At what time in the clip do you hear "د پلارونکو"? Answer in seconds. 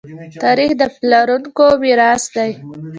0.79-1.65